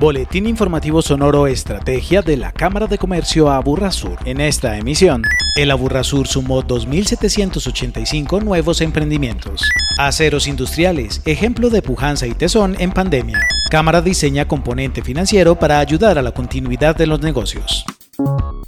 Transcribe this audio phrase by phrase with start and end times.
[0.00, 4.16] Boletín informativo sonoro Estrategia de la Cámara de Comercio Aburrasur.
[4.24, 5.22] En esta emisión,
[5.56, 9.60] el Aburrasur sumó 2.785 nuevos emprendimientos.
[9.98, 13.46] Aceros industriales, ejemplo de pujanza y tesón en pandemia.
[13.70, 17.84] Cámara diseña componente financiero para ayudar a la continuidad de los negocios.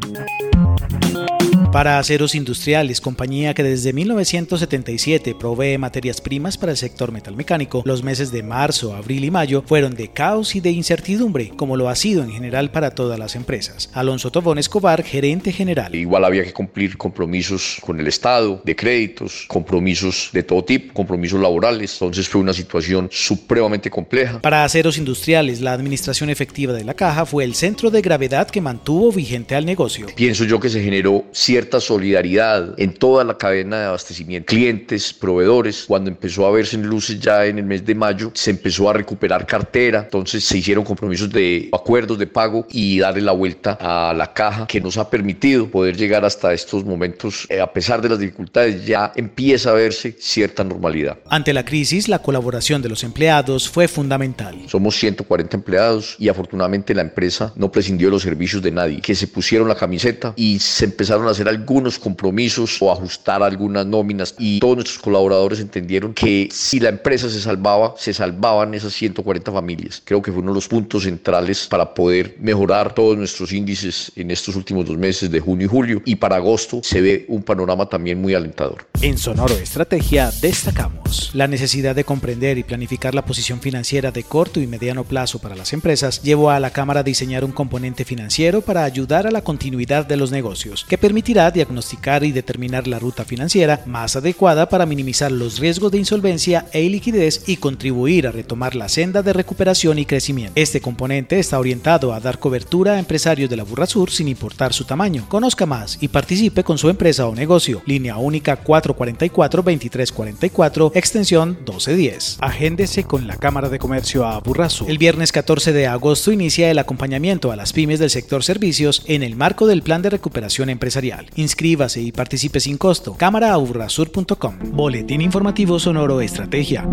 [1.72, 8.04] Para Aceros Industriales, compañía que desde 1977 provee materias primas para el sector metalmecánico, los
[8.04, 11.96] meses de marzo, abril y mayo fueron de caos y de incertidumbre, como lo ha
[11.96, 13.90] sido en general para todas las empresas.
[13.94, 15.94] Alonso Tobón Escobar, gerente general.
[15.94, 21.40] Igual había que cumplir compromisos con el Estado, de créditos, compromisos de todo tipo, compromisos
[21.40, 21.94] laborales.
[21.94, 24.42] Entonces fue una situación supremamente compleja.
[24.42, 28.62] Para Aceros Industriales, la administración efectiva de la caja fue el centro de gravedad que
[28.62, 30.08] mantuvo vigente al negocio.
[30.16, 35.86] Pienso yo que se generó cierta solidaridad en toda la cadena de abastecimiento, clientes, proveedores.
[35.88, 38.94] Cuando empezó a verse en luces ya en el mes de mayo, se empezó a
[38.94, 44.14] recuperar cartera, entonces se hicieron compromisos de acuerdos de pago y darle la vuelta a
[44.14, 47.46] la caja que nos ha permitido poder llegar hasta estos momentos.
[47.50, 51.18] Eh, a pesar de las dificultades, ya empieza a verse cierta normalidad.
[51.30, 54.56] Ante la crisis, la colaboración de los empleados fue fundamental.
[54.68, 59.16] Somos 140 empleados y afortunadamente la empresa no prescindió de los servicios de nadie, que
[59.16, 64.36] se pusieron la camiseta y se empezaron a hacer algunos compromisos o ajustar algunas nóminas
[64.38, 69.52] y todos nuestros colaboradores entendieron que si la empresa se salvaba, se salvaban esas 140
[69.52, 70.02] familias.
[70.04, 74.32] Creo que fue uno de los puntos centrales para poder mejorar todos nuestros índices en
[74.32, 77.88] estos últimos dos meses de junio y julio y para agosto se ve un panorama
[77.88, 78.88] también muy alentador.
[79.02, 84.60] En Sonoro Estrategia destacamos la necesidad de comprender y planificar la posición financiera de corto
[84.60, 88.62] y mediano plazo para las empresas llevó a la Cámara a diseñar un componente financiero
[88.62, 93.24] para ayudar a la continuidad de los negocios que permitirá diagnosticar y determinar la ruta
[93.24, 98.76] financiera más adecuada para minimizar los riesgos de insolvencia e iliquidez y contribuir a retomar
[98.76, 100.54] la senda de recuperación y crecimiento.
[100.56, 104.86] Este componente está orientado a dar cobertura a empresarios de la Burrasur sin importar su
[104.86, 105.28] tamaño.
[105.30, 107.84] Conozca más y participe con su empresa o negocio.
[107.86, 112.38] Línea única 444-2344, extensión 1210.
[112.42, 114.90] Agéndese con la Cámara de Comercio a Burrasur.
[114.90, 119.22] El viernes 14 de agosto inicia el acompañamiento a las pymes del sector servicios en
[119.24, 121.27] el marco del Plan de Recuperación Empresarial.
[121.36, 123.16] Inscríbase y participe sin costo.
[123.18, 124.56] Cámaraaburrasur.com.
[124.72, 126.86] Boletín informativo sonoro Estrategia.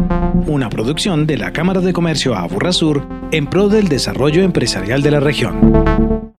[0.46, 5.20] Una producción de la Cámara de Comercio Aburrasur en pro del desarrollo empresarial de la
[5.20, 6.13] región.